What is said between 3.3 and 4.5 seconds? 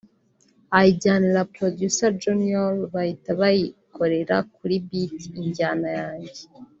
bayikorera